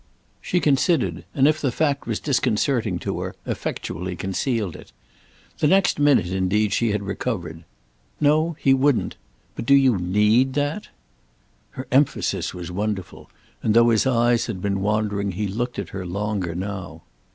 She 0.41 0.59
considered, 0.59 1.25
and, 1.35 1.47
if 1.47 1.61
the 1.61 1.71
fact 1.71 2.07
was 2.07 2.19
disconcerting 2.19 2.97
to 2.97 3.19
her, 3.19 3.35
effectually 3.45 4.15
concealed 4.15 4.75
it. 4.75 4.91
The 5.59 5.67
next 5.67 5.99
minute 5.99 6.25
indeed 6.31 6.73
she 6.73 6.89
had 6.91 7.03
recovered. 7.03 7.65
"No, 8.19 8.55
he 8.59 8.73
wouldn't. 8.73 9.15
But 9.55 9.67
do 9.67 9.75
you 9.75 9.97
need 9.99 10.53
that?" 10.55 10.87
Her 11.77 11.85
emphasis 11.91 12.51
was 12.51 12.71
wonderful, 12.71 13.29
and 13.61 13.75
though 13.75 13.89
his 13.91 14.07
eyes 14.07 14.47
had 14.47 14.59
been 14.59 14.81
wandering 14.81 15.33
he 15.33 15.45
looked 15.47 15.77
at 15.77 15.89
her 15.89 16.03
longer 16.03 16.55
now. 16.55 17.03